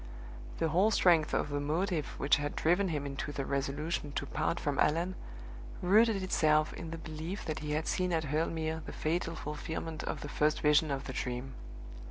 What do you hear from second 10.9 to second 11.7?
the Dream.